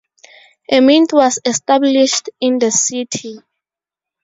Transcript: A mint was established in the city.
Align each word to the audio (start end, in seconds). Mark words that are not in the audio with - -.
A 0.71 0.79
mint 0.79 1.13
was 1.13 1.37
established 1.45 2.31
in 2.39 2.57
the 2.57 2.71
city. 2.71 3.39